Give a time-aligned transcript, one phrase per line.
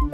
[0.00, 0.08] 关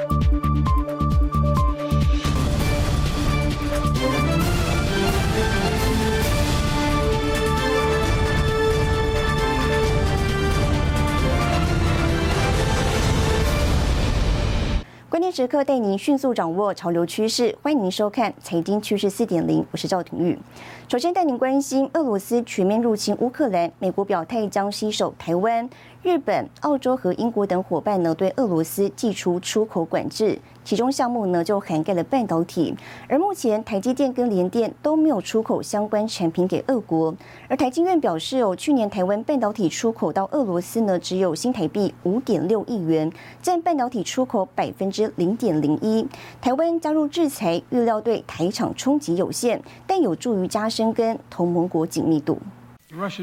[15.23, 20.37] 键时刻带您迅速掌握潮流趋势，欢迎您收看《财经趋势四点零》，我是赵廷玉。
[20.89, 25.69] 首先带您关心俄罗斯全面入侵乌克兰，美国表态将携手台湾、
[26.07, 30.39] 日本、澳洲和英国等伙伴呢，对俄罗斯寄出出口管制。
[30.63, 32.73] 其中项目呢就涵盖了半导体，
[33.09, 37.13] 而目前台积电跟联电都没有出口相关产品给俄国。
[37.49, 46.07] 而台积院表示哦，去年台湾半导体出口到俄罗斯呢只有新台币五点六亿元，占半导体出口百分之零点零一。
[46.41, 52.39] 台湾加入制裁，预料对台厂冲击有限， 但有助于加深跟同盟国紧密度。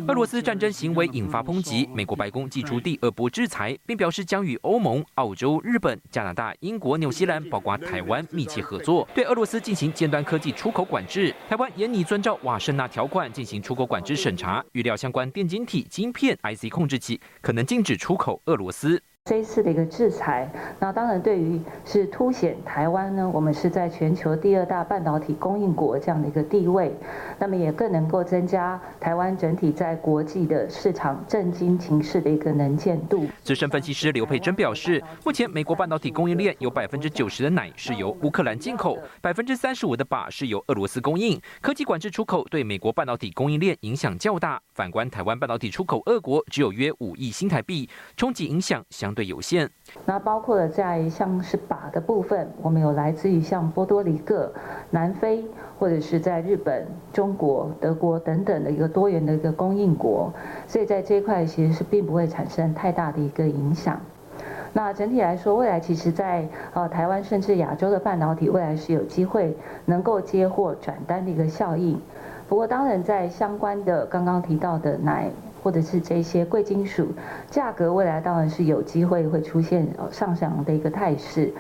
[0.08, 11.34] 俄罗斯战争行为引发抨击，美国白宫祭出第二波制裁，并表示将与欧盟、澳洲、日本、加拿大、英国、纽西兰，包括台湾密切合作，对俄罗斯进行尖端科技出口管制。
[11.50, 19.02] 台湾严拟遵照瓦申纳条款进行出口管制审查，预料相关电晶体、晶片、IC 控制器可能禁止出口俄罗斯。
[19.26, 26.94] 这一次的一个制裁，那当然对于是凸显台湾呢，我们是在全球第二大半导体供应国这样的一个地位，
[27.40, 33.26] 那么也更能够增加台湾整体在国际的市场震惊情势的一个能见度。
[33.42, 44.62] 资深分析师刘佩珍表示，目前美国半导体供应链有百分之九十的奶是由乌克兰进口，百分之三十五的靶是由俄罗斯供应，科技管制出口对美国半导体供应链影响较大。
[44.74, 49.13] 反观台湾半导体出口俄国只有约五亿新台币，冲击影响相。
[49.14, 49.70] 对有限，
[50.06, 54.52] 那包括了在像是靶的部分，我们有来自于像波多黎各、
[54.90, 55.46] 南非，
[55.80, 60.34] 或者是在日本、中国、德国等等的一个多元的一个供应国，
[60.68, 64.00] 所以在这一块其实是并不会产生太大的一个影响。
[64.74, 69.56] 那整体来说，未来其实在呃台湾甚至亚洲的半导体，未来是有机会
[69.86, 72.00] 能够接货转单的一个效应。
[72.50, 75.30] 不过当然在相关的刚刚提到的奶。
[75.64, 77.08] 或者是这些贵金属
[77.50, 81.54] 价格，未来当然是有机会会出现上涨的一个态势。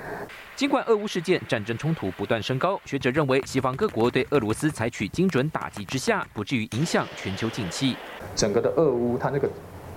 [0.58, 7.96] 尽管俄乌事件战争冲突不断升高，学者认为西方各国对俄罗斯采取精准打击之下，不至于影响全球景气。
[8.36, 9.50] 整个的俄乌，它那个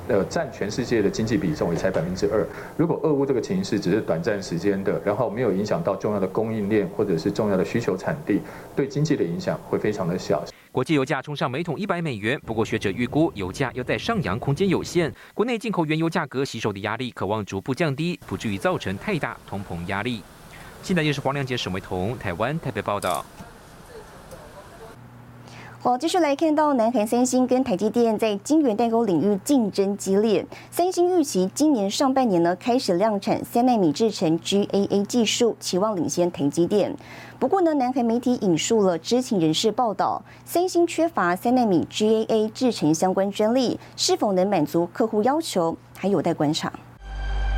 [0.09, 2.47] 呃占全世界的经济比重也才百分之二。
[2.77, 8.41] 如果俄乌这个情势只是短暂时间的，然后没有影响到重要的供应链或者是重要的需求产地，
[8.77, 10.45] 对经济的影响会非常的小。
[10.77, 20.23] 国际油价冲上每桶一百美元，不过学者预估油价要在上扬空间有限，国内进口原油价格吸收的压力渴望逐步降低，不至于造成太大通膨压力。
[20.83, 23.25] 现在又是黄亮杰、沈维彤，台湾台北报道。
[25.79, 30.45] 好，继续来看到南韩三星跟台积电在晶圆代工领域竞争激烈。
[30.69, 36.93] 三星预期今年上半年呢开始量产三纳米制程 GAA 技术，期望领先台积电。
[37.39, 46.73] 不过呢，南韩媒体引述了知情人士报道，三星缺乏三纳米 GAA 制程相关专利，是否能满足客户要求，还有待观察。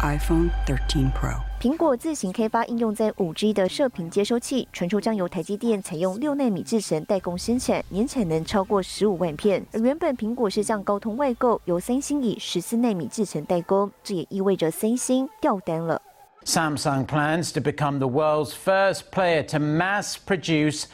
[0.02, 1.47] iPhone 13 Pro。
[1.60, 9.66] 苹果自行开发应用在五 G 的射频接收器，传出将由台积电采用六纳米制程代工生产，年产能超过十五万片。
[9.72, 16.00] 而原本苹果是向高通外购，由三星以十四纳米制程代工，这也意味着三星掉单了。
[16.44, 20.84] Samsung plans to become the world's first player to mass produce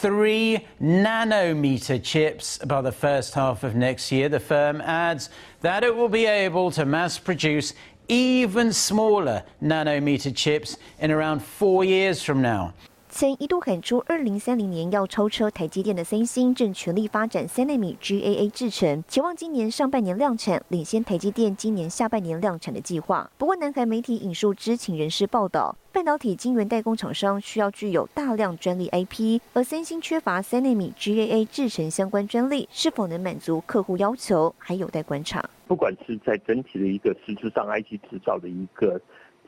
[0.00, 4.28] three nanometer chips by the first half of next year.
[4.28, 5.26] The firm adds
[5.62, 7.72] that it will be able to mass produce
[8.08, 12.74] even smaller nanometer chips in around four years from now.
[13.14, 23.30] 曾一度喊出二零三零年要超车台积电的三星，正全力发展三纳米 GAA 制程，期望今年上半年量产，领先台积电今年下半年量产的计划。
[23.36, 35.44] 不过，南海媒体引述知情人士报道，半导体晶圆代工厂商需要具有大量专利 IP，而三星缺乏三纳米 GAA 制程相关专利，是否能满足客户要求，还有待观察。
[35.68, 38.98] 不管是在整体的一个实质上 IC 制造的一个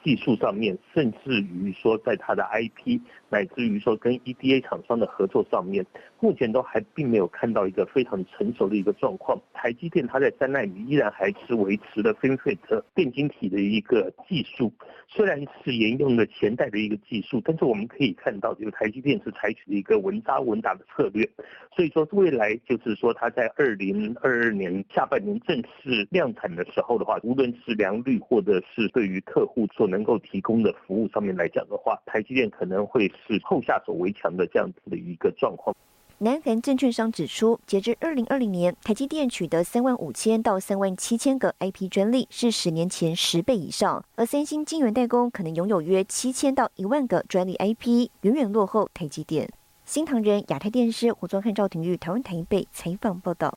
[0.04, 3.00] 技术上面，甚至于说在它的 IP。
[3.31, 5.84] 乃至于说跟 EDA 厂商的合作上面，
[6.20, 9.37] 目前都还并没有看到一个非常成熟的一个状况。
[9.52, 14.73] 台积电它在三纳米依然还是维持了 FinFET 电晶体的一个技术，
[15.08, 21.29] 虽然是沿用了前代的一个技术，但是我们可以看到，这个台积电是采取了一个稳扎稳打的策略。
[21.75, 33.05] 所以说未来就是说它在二零二二年下半年正式量产的时候的话，无论是良率或者是对于客户所能够提供的服务上面来讲的话，台积电可能会。
[33.26, 35.75] 是后下手为强的这样子的一个状况。
[36.19, 44.05] 南韩证券商指出，截至二零二零年，台积电取得三万五千到三万七千个 IP 专利，是十年前十倍以上。
[44.17, 49.49] 而三星晶圆代工可能拥有约七千到一万个专利 IP，远远落后台积电。
[49.85, 53.55] 新唐人亚太电视胡宗汉、赵廷玉台湾台北采访报道。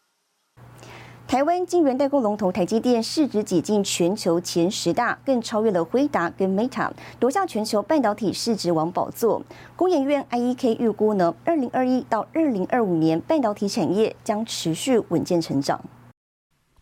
[1.27, 6.89] 台湾晶圆代工龙头台积电市值挤进全球前十大，更超越了辉达跟 Meta，
[7.19, 9.41] 夺下全球半导体市值王宝座。
[9.75, 15.77] 工研院 IEK 预估呢，二零二一到二零二五年半导体产业将持续稳健成长。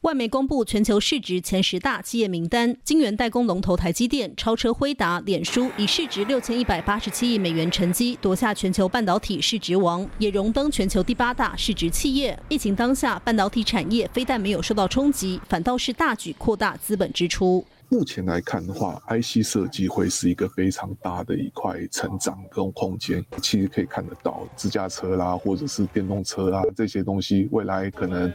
[0.06, 12.38] 外媒公布全球市值前十大企业名单，晶圆代工龙头台积电超车辉达、脸书，以市值六千一百八十七亿美元成绩夺下全球半导体市值王，也荣登全球第八大市值企业。
[12.50, 17.66] 疫情当下，半导体产业非但没有受到冲击，反倒是大举扩大资本支出。
[17.90, 23.24] 目前来看的话，IC 设计会是一个非常大的一块成长跟空间。
[23.42, 28.32] 其实可以看得到，自驾车啦，或者是电动车啦这些东西，未来可能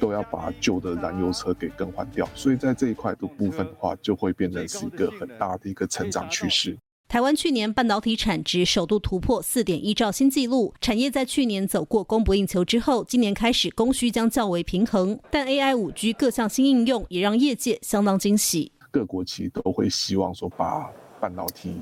[0.00, 2.28] 都要把旧的燃油车给更换掉。
[2.34, 6.76] 所以在这一块的部分的话，就会变成是一个很大的一个成长趋势。
[7.08, 15.18] 台湾去年半导体产值首度突破四点一兆新纪录，产业在去年走过供不应求之后，今年开始供需将较为平衡。
[15.30, 18.72] 但 AI、五 G 各项新应用也让业界相当惊喜。
[18.90, 20.90] 各国其实都会希望说，把
[21.20, 21.80] 半导体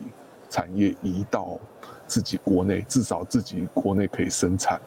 [0.48, 1.58] 产业移到
[2.06, 4.80] 自己国内，至少自己国内可以生产，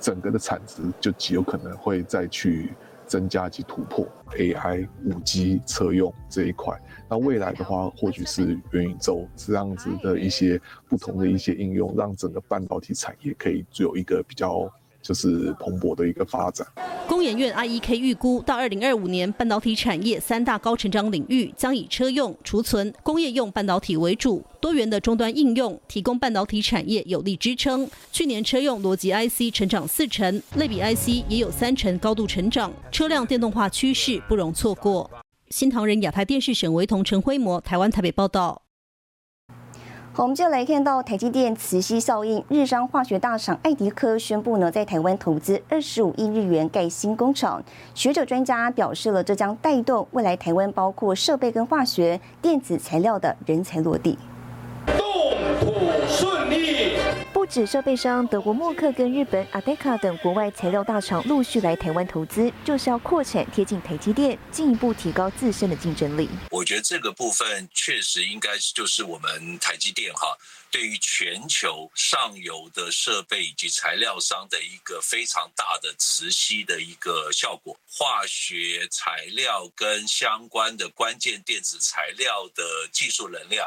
[0.00, 2.72] 整个的产值就极有可能会再去
[3.06, 6.80] 增加及突破 AI、五 G 车用这一块。
[7.08, 14.70] 那未来的话，或许是元宇宙这样子的一些不同的一些应用，让整个半导体产业可以有一个比较。
[15.00, 16.66] 就是蓬勃的一个发展。
[17.08, 27.88] 工研院 IEK 预估，到二零二五年，半导体产业三大高成长领域将以车用、储存、工业用半导体为主，多元的终端应用提供半导体产业有力支撑。
[28.12, 35.10] 去年车用逻辑 IC 成长四成，类比 IC 也有三成高度成长，车辆电动化趋势不容错过。
[35.48, 38.67] 新唐人亚太电视沈维同陈辉模，台湾台北报道。
[40.18, 47.62] 我们就来看到台积电磁吸效应，日商化学大厂艾迪科宣布呢，在台湾投资二十五亿日元盖新工厂。
[47.94, 54.18] 学者专家表示了，这将带动未来台湾包括设备跟化学、电子材料的人才落地。
[57.50, 66.28] 指设备商德国默克跟日本阿戴卡等国外材料大厂陆续来台湾投资，就是要扩产贴近台积电，进一步提高自身的竞争力。
[66.50, 70.36] 我觉得这个部分确实应该就是我们台积电哈，
[70.70, 82.62] 对于全球上游的设备以及材料商的一个非常大的磁吸的一个效果，化学材料跟相关的关键电子材料的
[82.92, 83.66] 技术能量。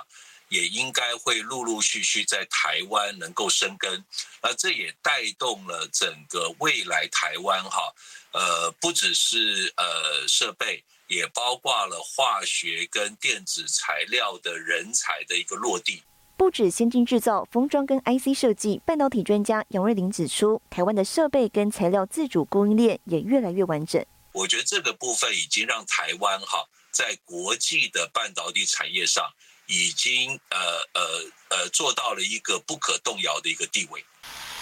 [0.51, 4.03] 也应该会陆陆续续在台湾能够生根，
[4.43, 7.95] 那这也带动了整个未来台湾哈，
[8.33, 16.03] 呃，不只是呃设备，也包括了化学跟电子材料的人才的一个落地。
[16.35, 24.05] 不止先进制造、封装跟 IC 设计，半导体专家杨瑞玲指出，台湾的设备跟材料自主供应链也越来越完整。
[24.33, 29.23] 我觉得这个部分已经让台湾哈，在国际的半导体产业上。
[29.71, 30.59] 已经呃
[30.93, 31.01] 呃
[31.47, 34.03] 呃做到了一个不可动摇的一个地位。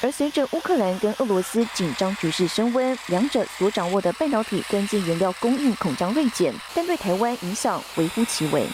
[0.01, 8.65] 而随着乌克兰跟俄罗斯紧张局势升温，两者所掌握的半导体关键原料供应恐将锐减，但对台湾影响微乎其微。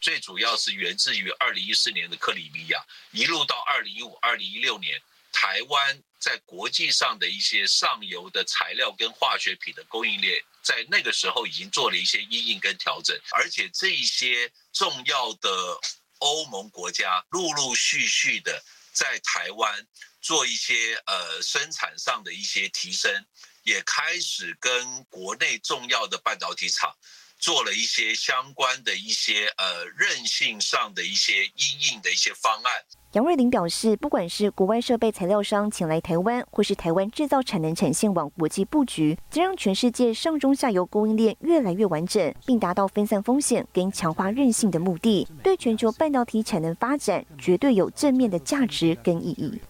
[0.00, 5.00] 最主要是源自于二零一四年的克里米亚，一路到二零一五、二零一六年，
[5.32, 10.42] 台湾在国际上的一些上游的材料跟化学品的供应链。
[10.64, 15.78] 在那个时候已经做了一些阴应跟调整，而且这一些重要的
[16.18, 19.86] 欧盟国家陆陆续续的在台湾
[20.22, 23.12] 做一些呃生产上的一些提升，
[23.64, 26.96] 也开始跟国内重要的半导体厂。
[27.38, 32.72] 做了一些相关的一些呃韧性上的一些阴影的一些方案。
[33.12, 49.60] 杨瑞玲表示，不管是国外设备材料商前来台湾，或是台湾制造产能产线往国际布局，将让全世界上中下游供应链越来越完整，并达到分散风险跟强化韧性的目的，对全球半导体产能发展绝对有正面的价值跟意义。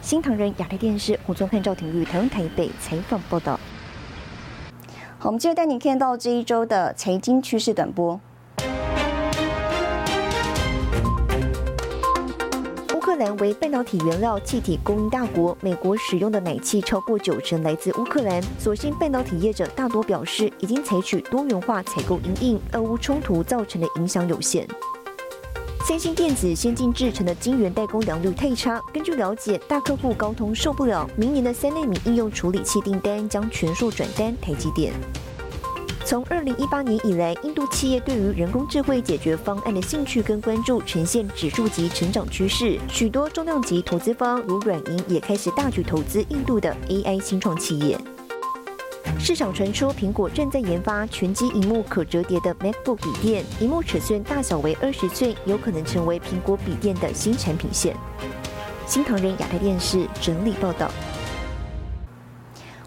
[0.00, 3.58] 新唐人亚太电视胡宗汉、赵廷玉台湾台北采访报道。
[5.24, 8.20] 我们接着带你看到这一周的财经趋势短波。
[12.92, 18.42] 乌克兰为半导体原料气体供应大国，美国使用的奶气超过九成来自乌克兰。
[18.58, 24.66] 所幸半导体业者大多表示，已经采取多元化采购，因应俄乌冲突造成的影响有限。
[25.84, 34.92] 三星电子先进制成的晶圆代工良率太差，根据了解，大客户高通受不了，明年的三纳米应用处理器订单将全数转单台积电。
[36.04, 47.98] 从二零一八年以来，印度企业对于人工智慧解决方案的兴趣跟关注呈现指数级成长趋势，许多重量级投资方如软银也开始大举投资印度的 AI 新创企业。
[49.24, 57.96] 市场传出苹果正在研发全机荧幕可折叠的 MacBook 笔电，荧幕尺寸大小为二十寸，有可能成为苹果笔电的新产品线。
[58.84, 60.90] 新唐人亚太电视整理报道。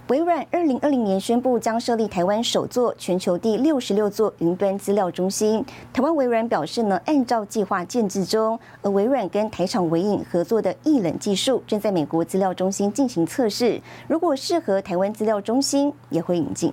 [0.10, 5.66] 微软二零二零年宣布将设立台湾首座、全球第六十六座云端资料中心。
[5.92, 13.82] 台湾微软表示呢，按照计划建制中，而微软跟台厂微影合作的液冷技术正在美国资料中心进行测试。
[14.08, 16.72] 如果适合台湾资料中心，也会引进。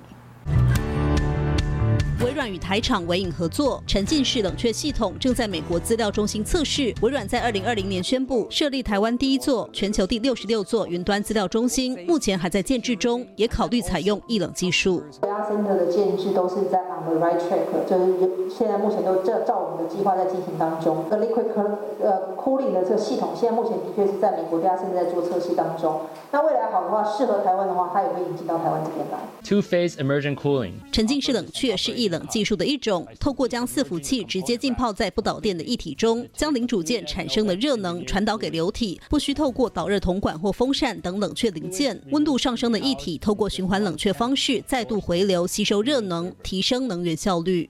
[2.24, 6.94] 微软与台厂微影合作，沉浸式冷却系统正在美国资料中心测试。
[7.00, 15.02] 微软在二零二零年宣布设立台湾第一座、全球第六十六座云端资料中心，目前还在建制中，也考虑采用液冷技术。
[15.20, 21.04] Center 的建制都是在 on the right track，就是现在目前都照照我们的计划在进行当中。
[21.10, 21.44] 呃，liquid
[22.00, 26.00] 呃 cooling 的这个系统，现在目前的确是在美国 Data center 在做测试当中。
[26.30, 29.18] 那未来好的话，适合台湾的话，它也会引进到台湾这边来。
[29.44, 42.00] Two phase immersion cooling，沉浸式冷却是液冷技术的一种，透过将伺服器直接浸泡在不导电的液体中，将零组件产生的热能传导给流体，不需透过导热铜管或风扇等冷却零件。
[42.10, 47.68] 温度上升的液体透过循环冷却方式再度回流吸收热能，提升能源效率。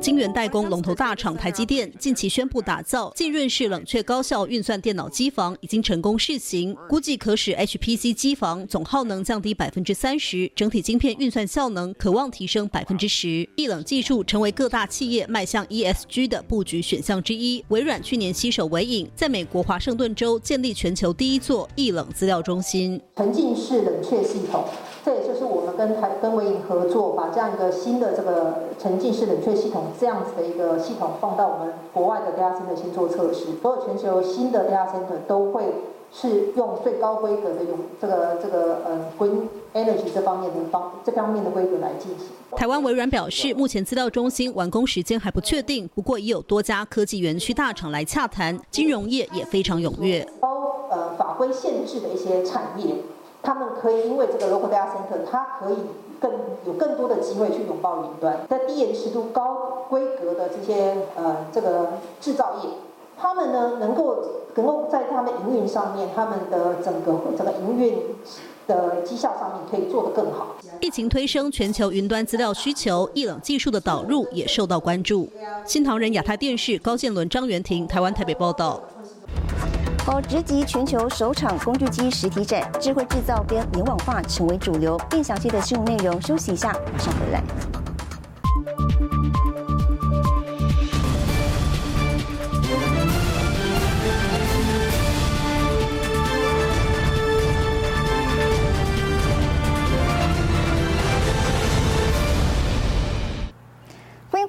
[0.00, 13.46] 晶圆代工龙头大厂台积电近期宣布打造浸润式冷却高效运算电脑机房，已经成功试行，估计可使 HPC 机房总耗能降低百分之三十，整体晶片运算效能可望提升百分之十。
[13.56, 17.62] 液冷技术成为各大企业迈向 ESG 的布局选项之一。
[17.68, 22.98] 微软去年携手微影，在美国华盛顿州建立全球第一座液冷资料中心。
[23.16, 24.64] 沉浸式冷却系统，
[25.04, 29.84] 这也就是我们跟台跟微影合作，把这样一个新的这个沉浸式冷却系统。
[29.98, 35.64] 这样子的一个系统放到我们国外的 data center 先做测试，所有全球新的 data center 都会
[36.12, 42.28] 是用最高规格的用这个这个呃 green energy 这方面的方这方面的规格来进行。
[42.56, 50.26] 台湾微软表示，目前资料中心完工时间还不确定，不过已有多家科技园区大厂来洽谈，金融业也非常踊跃。
[50.40, 52.96] 包呃法规限制的一些产业，
[53.42, 55.76] 他们可以因为这个 local data center，它可以。
[56.20, 56.30] 更
[56.66, 62.68] 有更多的机会去拥抱云端，在低延迟度、高规格的这些呃这个制造业，
[63.16, 64.22] 他们呢能够
[64.54, 67.98] 能够在他们营运上面，他们的整个整个营运
[68.66, 70.48] 的绩效上面可以做得更好。
[70.78, 75.26] 疫情推升全球云端资料需求，液冷技术的导入也受到关注。
[75.64, 78.78] 新唐人亚太电视高建伦、张元婷，台湾台北报道。
[80.10, 85.00] 好，直击全球首场工具机实体展，智慧制造跟联网化成为主流。
[85.08, 87.40] 更详细的新闻内容，休息一下，马上回来。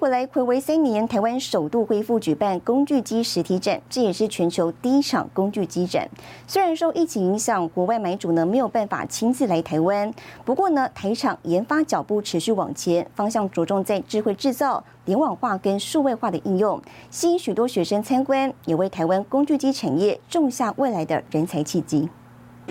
[0.01, 6.10] 回来，暌违三年，台湾首度恢复举办工具机实体展，这也是全球第一场工具机展。
[6.48, 10.12] 虽然受疫情影响，国外买主呢没有办法亲自来台湾，
[10.43, 16.81] 不过呢，台厂研发脚步持续往前，方向着重在智慧制造、联网化跟数位化的应用，
[17.12, 22.10] 吸引许多学生参观，也为台湾工具机产业种下未来的人才契机。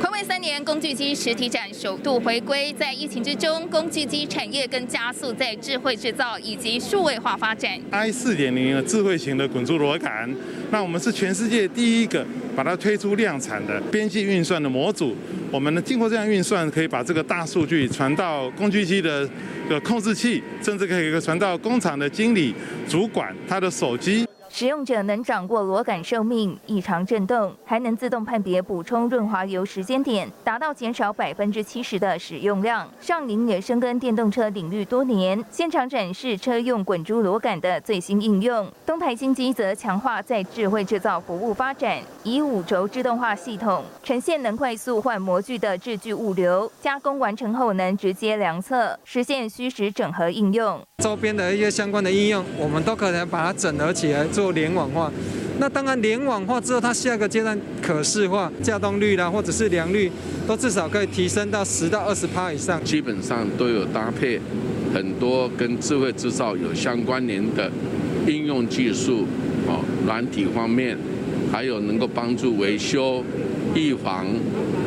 [0.00, 2.73] 暌违三年，工具机实体展首度回归。
[2.73, 7.78] 在疫情之中，工具机产业更加速在智慧制造以及数位化发展。
[7.90, 10.35] i 四点零的智慧型的滚珠螺杆，
[10.71, 12.25] 那我们是全世界第一个
[12.57, 15.14] 把它推出量产的边际运算的模组。
[15.50, 19.28] 我们呢，经过这样运算，可以把这个大数据传到工具机的
[19.69, 22.54] 的控制器，甚至可以传到工厂的经理、
[22.88, 24.25] 主管他的手机。
[24.52, 32.87] 使用者能掌握螺杆寿命、异常震动，还能自动判别补充润滑油时间点，达到减少百分之七十的使用量。
[33.00, 38.69] 上林也深耕电动车领域多年，现场展示车用滚珠螺杆的最新应用。
[38.85, 50.80] 东台新机则强化在智慧制造服务发展，以五轴自动化系统呈现能快速换模具的制具物流，加工完成后能直接量测，实现虚实整合应用。
[50.99, 54.26] 周边的一些相关的应用，我们都可能把它整合起来。
[54.41, 55.13] 做联网化，
[55.59, 60.11] 那当然联网化之后，它下个阶段可视化，架动率啦，或者是良率，
[60.47, 62.83] 都至少可以提升到十到二十趴以上。
[62.83, 64.41] 基本上都有搭配
[64.95, 67.71] 很多跟智慧制造有相关联的
[68.27, 69.27] 应用技术，
[69.67, 70.97] 哦，软体方面，
[71.53, 73.23] 还有能够帮助维修、
[73.75, 74.27] 预防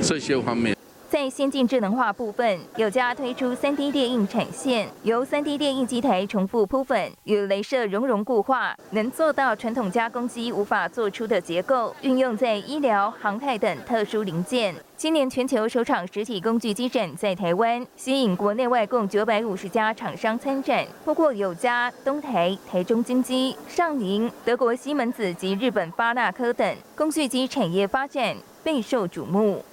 [0.01, 0.75] 这些方面。
[1.13, 14.73] 在先进智能化部分，有家推出 3D 电印产线，由 3D 电印机台重复铺粉与镭射熔融固化，能做到传统加工机无法做出的结构，运用在医疗、航太等特殊零件。
[14.97, 29.63] 今年全球首场实体工具机展在台湾，吸引国内外共九百五十家厂商参展，包括有家、东台、台中金机、上宁、德国西门子及日本巴纳科等，工具机产业发展备受瞩目。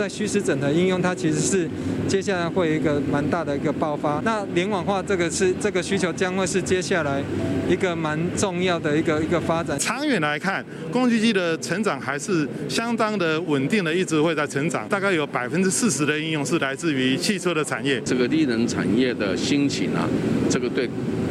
[0.00, 1.68] 在虚实整合应用，它其实是
[2.08, 4.18] 接下来会有一个蛮大的一个爆发。
[4.24, 7.22] 那联网化这个是这个需求将会是接下来
[7.68, 9.78] 一个蛮重要的一个一个发展。
[9.78, 14.88] 长远来看，工具机的成长还是相当的稳定的，一直会在成长。
[14.88, 18.00] 大概有百分之四十的应用是来自于汽车的产业。
[18.00, 20.08] 这个利能产业的兴起呢，
[20.48, 20.88] 这个对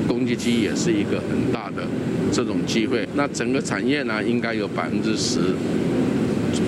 [0.08, 1.88] 工具机也是一个很大的
[2.32, 3.10] 这种机会。
[3.16, 5.40] 那整个产业呢，应该有百分之十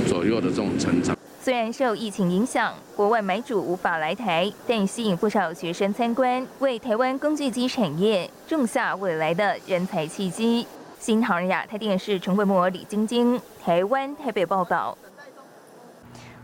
[0.07, 1.15] 左右的这种成长。
[1.43, 10.67] 虽然受疫情影响，国外买主无法来台，但吸引不少学生参观，为台湾工具机产业种下未来的人才契机。
[10.99, 14.95] 新唐人亚太电视陈慧模、李晶晶，台湾台北报道。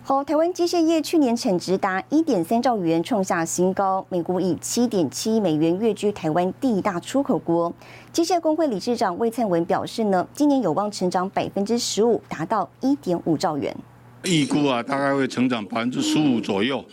[0.01, 4.03] 好，台湾机械业去年产值达一点三兆元，创下新高。
[4.09, 7.71] 美国以七点七亿美元跃居台湾第一大出口国。
[8.11, 13.77] 机械工会理事长魏灿文表示呢，今年有望成长百分之十五，达到一点五兆元。
[14.23, 16.83] 预估啊，大概会成长百分之十五左右，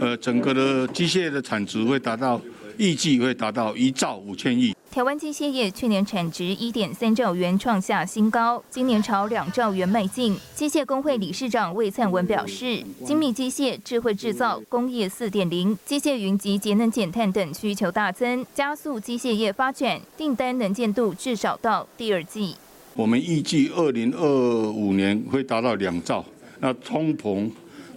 [0.00, 2.40] 呃，整个的机械的产值会达到，
[2.76, 4.74] 预计会达到一兆五千亿。
[4.90, 10.36] 台湾机械业去年产值一点三兆元，创下新高，今年朝两兆元迈进。
[10.54, 22.56] 机械工会理事长魏灿文表示，精密机械、智慧制造、工业四点零、机械云及节能减碳等需求大增，加速机械业发展，订单能见度至少到第二季。
[22.94, 24.26] 我们预计二零二
[24.72, 26.24] 五年会达到两兆。
[26.60, 27.50] 那通膨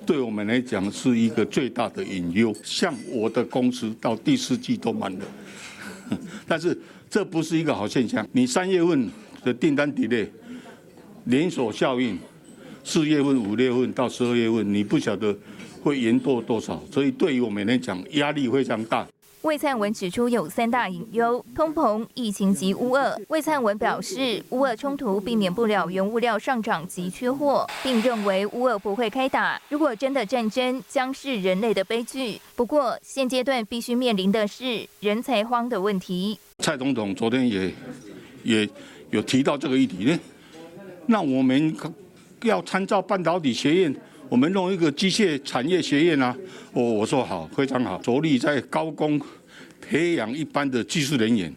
[0.06, 2.56] 对我们来讲是一个最大的隐忧。
[2.64, 5.26] 像我的公司到第四季都满了，
[6.48, 6.78] 但是
[7.10, 8.28] 这不是一个好现象。
[8.32, 9.10] 你三月份
[9.44, 10.28] 的订单 delay，
[11.26, 12.18] 连锁效应，
[12.84, 15.38] 四月份、五月份到十二月份，你不晓得
[15.82, 19.08] 会延多多少，所以对于我们来讲压力非常大。
[19.44, 23.18] 魏灿文指出有三大隐忧：通膨、疫情及乌俄。
[23.30, 29.60] 魏灿文表示，乌俄冲突避免不了原物料上涨及缺货，并认为乌俄不会开打。
[29.70, 32.38] 如果真的战争，将是人类的悲剧。
[32.54, 36.38] 不过，现阶段必须面临的是人才荒的问题。
[36.58, 37.72] 蔡总统昨天也
[38.44, 38.70] 也
[39.12, 40.20] 有提到这个议题呢。
[41.06, 41.74] 那我们
[42.44, 43.96] 要参照半导体学院。
[44.30, 46.36] 我们弄一个机械产业学院啊，
[46.72, 49.20] 我我说好，非常好，着力在高工
[49.82, 51.52] 培养一般的技术人员，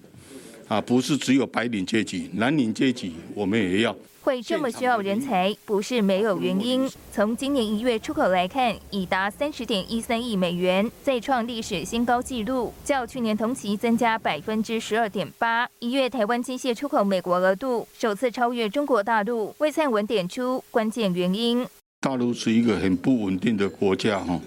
[0.69, 3.95] 啊，不是只有白领阶级，蓝领阶级我们也要。
[4.23, 6.89] 会这么需要人才，不是没有原因。
[7.13, 15.69] 从今年一月出口来看，已达三十点一三亿美元，再创历史新高纪录，较去年同期增加百分之十二点八。
[15.81, 21.67] 一月台湾机械出口美国额度首次超越中国大陆，魏灿文点出关键原因。
[22.03, 24.39] 大陆是一个很不稳定的国家哈，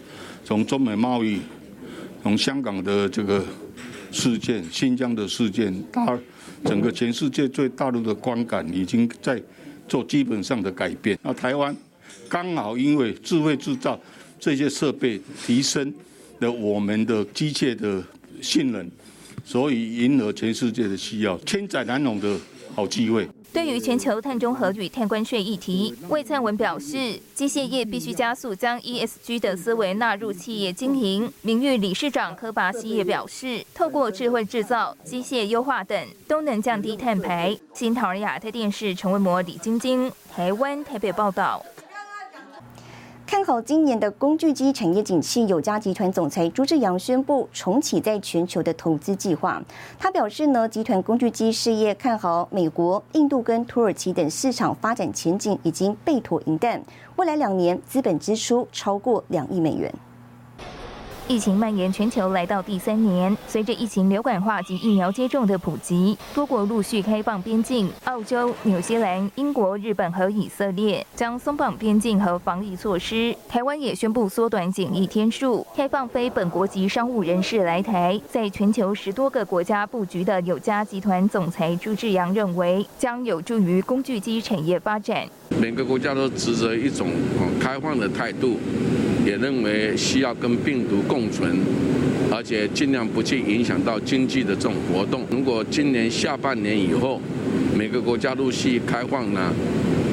[0.44, 1.39] 从中美贸易，
[2.22, 3.46] 从香港的这个
[4.12, 6.20] 事件、新疆的事件，大
[6.65, 9.41] 整个全世界对大陆的观感已经在
[9.88, 11.18] 做基本上的改变。
[11.24, 11.74] 那台湾
[12.28, 13.98] 刚好因为智慧制造
[14.38, 15.94] 这些设备提升
[16.39, 18.04] 了我们的机械的
[18.41, 18.86] 性能，
[19.46, 22.38] 所以迎合全世界的需要，千载难逢的
[22.74, 23.26] 好机会。
[23.56, 31.32] 对于全球碳中和与碳关税议题，魏灿文表示，机械业必须加速将 ESG 的思维纳入企业经营。
[31.41, 37.58] 名誉理事长柯拔西也表示，透过智慧制造、机械优化等，都能降低碳排。
[37.74, 41.65] 新唐尔亚太电视陈文模、李晶晶，台湾台北报道。
[43.27, 49.59] 看好今年的工具机产业景气，友家集团总裁朱志阳宣布重启在全球的投资计划。
[49.97, 56.79] 他表示呢，集团工具机事业看好美国、印度跟土耳其等市场发展前景，已经备妥银弹，
[57.15, 59.91] 未来两年资本支出超过两亿美元。
[61.27, 67.89] 疫情蔓延全球来到第三年，随着疫情流感化及疫苗接种的普及，多国陆续开放边境。
[68.03, 73.35] 澳洲、纽西兰、英国、日本和以色列将松绑边境和防疫措施。
[73.49, 78.21] 台湾也宣布缩短检疫天数，开放非本国籍商务人士来台。
[78.29, 85.27] 在全球十多个国家布局的友家集团总裁朱志阳认为，将有助于工具机产业发展。
[85.59, 87.09] 每个国家都持着一种
[87.59, 88.59] 开放的态度。
[89.25, 91.57] 也认为需要跟病毒共存，
[92.31, 95.25] 而且尽量不去影响到经济的这种活动。
[95.31, 97.19] 如果今年下半年以后，
[97.75, 99.51] 每个国家陆续开放呢，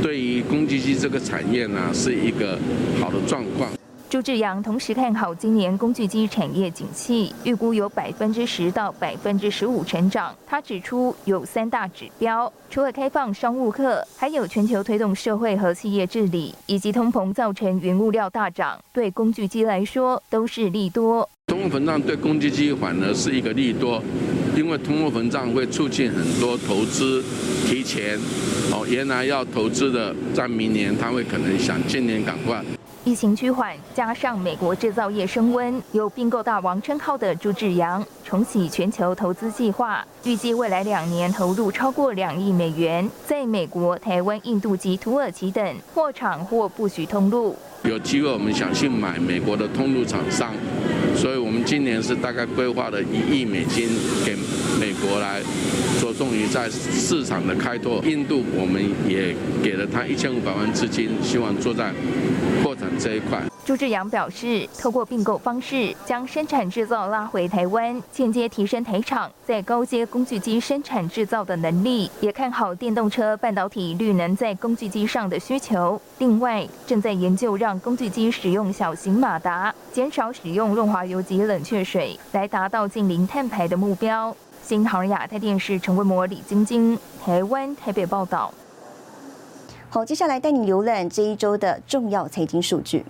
[0.02, 2.58] 对于公积金这个产业呢，是一个
[2.98, 3.70] 好的状况。
[4.12, 10.36] 朱志阳同时看好今年工具机产业景气，预估有百分之十到百分之十五成长。
[10.46, 21.26] 他指出有三大指标，除了开放商务客，还有全球推动社会和企业治理，以及通膨造成原物料大涨，对工具机来说都是利多。
[21.46, 24.02] 通货膨胀对工具机反而是一个利多，
[24.54, 27.24] 因为通货膨胀会促进很多投资
[27.66, 28.18] 提前，
[28.70, 32.62] 哦，原来要投资的，在明年他会可能想今年赶快。
[33.04, 47.56] 疫情趋缓，加上美国制造业升温，有并购大王称号的朱志阳重启全球投资计划，预计未来两年投入超过两亿美元，在美国、台湾、印度及土耳其等货场或不许通路。
[47.84, 50.52] 有机会，我们想去买美国的通路厂商，
[51.16, 53.88] 所以我们今年是大概规划了一亿美金
[54.24, 54.36] 给
[54.80, 55.40] 美国来
[56.00, 58.00] 着重于在市场的开拓。
[58.06, 61.92] 印度我们也给了他一千五百万资金，希望做在
[62.62, 63.51] 扩展这一块。
[63.64, 76.00] 朱志阳表示，透过并购方式将生产制造拉回台湾，间接提升台厂在高阶工具机生产制造的能力，也看好电动车半导体绿能在工具机上的需求。
[76.18, 84.36] 另外，正在研究让工具机使用小型马达，减少使用润滑油及冷却水，来达到近零碳排的目标。
[84.64, 88.52] 新唐亚太电视陈文模、李晶晶，台湾台北报道。
[89.88, 93.04] 好，接下来带你浏览这一周的重要财经数据。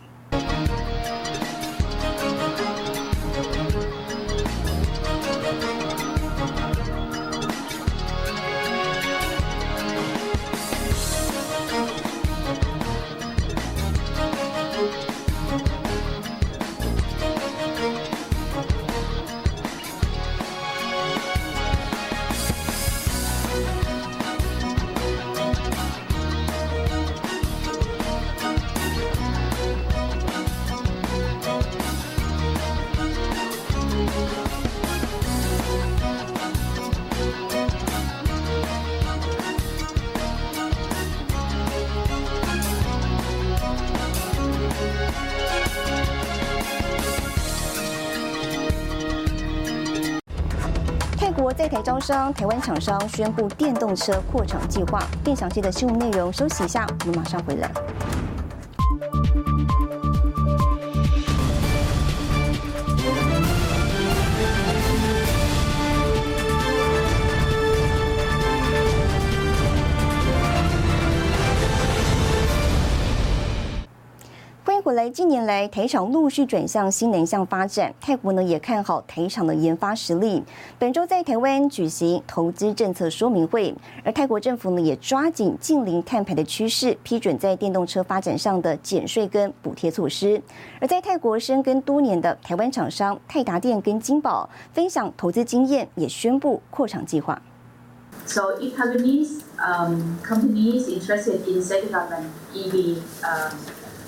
[51.72, 55.02] 台招商，台湾厂商宣布电动车扩厂计划。
[55.24, 57.72] 更详细的新闻内容，休息一下，我们马上回来。
[74.92, 80.42] 来，近年来台厂陆续转向新能向发展，泰国呢也看好台厂的研发实力。
[80.78, 83.74] 本周在台湾举行投资政策说明会，
[84.05, 90.40] 而泰国政府呢也抓紧近零碳排的趋势，批准在电动车发展上的减税跟补贴措施。
[90.81, 97.40] 而在泰国深耕多年的台湾厂商泰达电跟金宝分享投资经验，也宣布扩厂计划。
[98.26, 102.24] So if Taiwanese um, companies interested in setting up an
[102.55, 103.50] EV um,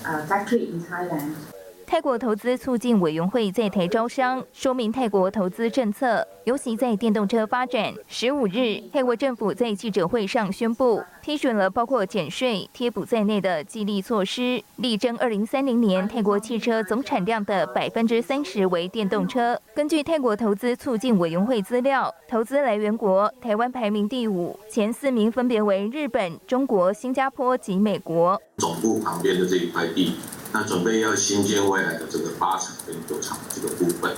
[0.05, 1.54] uh, factory in Thailand.
[1.87, 7.93] 泰国投资促进委员会在台招商，说明泰国投资政策，尤其在电动车发展。
[8.07, 19.59] 十五日，泰国政府在记者会上宣布，批准了包括减税、贴补在内的激励措施，力争二零三零年泰国汽车总产量的百分之三十为电动车。
[19.75, 28.41] 根据泰国投资促进委员会资料，投资来源国台湾排名第五，前四名分别为日本、中国、新加坡及美国。
[28.57, 30.15] 总部旁边的这一块地。
[30.55, 34.15] 那准备要新建未来的这个八厂跟九厂这个部分，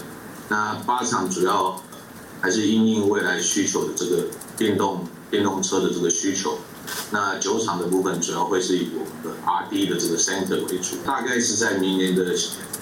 [0.49, 1.81] 那八厂主要
[2.39, 6.59] 还是因应未来需求的这个电动电动车的这个需求，
[7.09, 12.31] 那九厂的部分主要会是以我们的 R&D 的这个 center 为主，大概是在明年的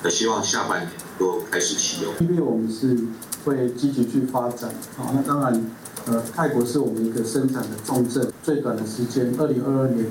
[0.03, 2.13] 呃希望下半年能够开始启用。
[2.19, 2.97] 因为我们是
[3.45, 5.71] 会积极去发展，好，那当然，
[6.07, 10.05] 呃，泰国是我们一个生产的重镇，最短的时间，二零二二年。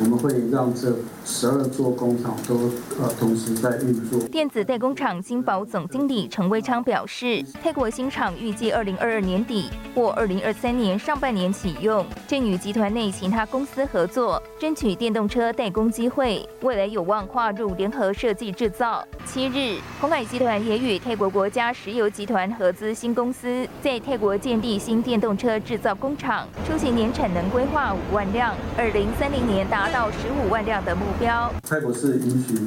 [0.00, 0.92] 我们会让这
[1.24, 2.54] 十二座工厂都
[3.00, 4.18] 呃同时在运作。
[4.28, 19.06] 电子代工厂金宝总经理陈威昌表示，泰国新厂预计二零二二年底或二零二三年上半年启用，正与集团内其他公司合作，争取电动车代工机会，未来有望跨入联合设计制造。
[19.24, 29.83] 七日，鸿海集团也与泰国国家石油集团合资新公司，在泰国建立新电动车制造工厂，初期年产能规划五万辆，二零三零年达。
[29.84, 31.52] 达到十五万辆的目标。
[31.62, 32.58] 泰国是允许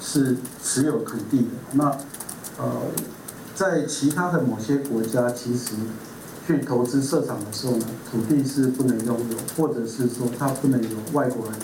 [0.00, 1.84] 是持有土地的，那
[2.56, 2.80] 呃，
[3.54, 5.74] 在其他的某些国家，其实
[6.46, 11.54] 去投资设厂的时候呢，土地是不能拥有，或者是说它不能有外国人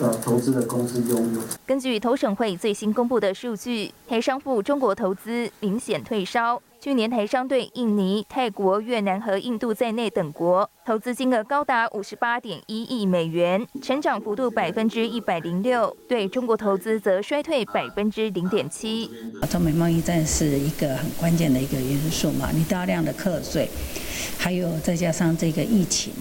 [0.00, 1.40] 呃投资的公司拥有。
[1.66, 6.62] 根据投审会最新公布的数据，台商赴中国投资明显退烧。
[6.86, 19.10] 去年台商对印尼、泰国、越南和印度在内等国投资金额高达五十八点一亿美元，成长幅度百分之一百零六；对中国投资则衰退百分之零点七。
[19.50, 23.68] 中美贸易战是一个很关键的一个因素嘛，你大量的课税，
[24.38, 26.12] 还有再加上这个疫情，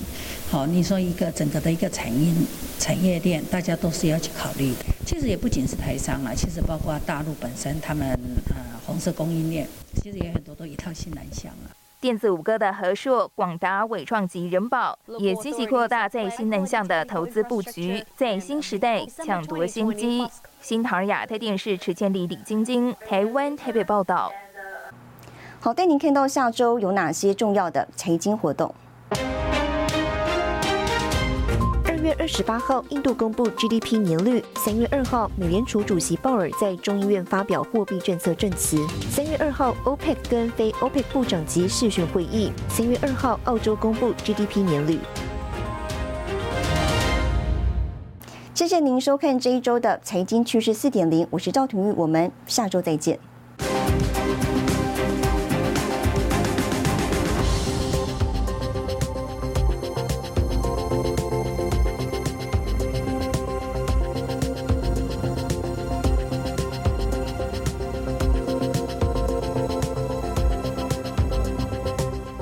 [0.51, 2.33] 好，你说一个整个的一个产业
[2.79, 4.85] 产业链，大家都是要去考虑的。
[5.05, 8.07] 其实也不仅是台商了，其实包括大陆本身，他们
[8.49, 8.55] 呃
[8.85, 11.71] 红色供应链，其实也很多都一套新南向了。
[11.99, 20.25] 电子五哥的和硕、广达、伟创及人保也积极扩大在新南向的投资布局，在新时代抢夺先机。
[20.61, 24.31] 新唐尔亚太电视池千里、李晶晶，台湾台北报道。
[25.59, 28.73] 好，带您看到下周有哪些重要的财经活动。
[32.17, 34.41] 二十八号，印度公布 GDP 年率。
[34.55, 38.77] 三月二号，美联储主席鲍尔在众议院发表货币政策证词。
[39.09, 42.51] 三月二号，OPEC 跟非 OPEC 部长级视讯会议。
[42.69, 44.97] 三月二号，澳洲公布 GDP 年率。
[48.53, 53.19] 谢谢您收看这一周的财经趋势四点零，我是赵廷玉，我们下周再见。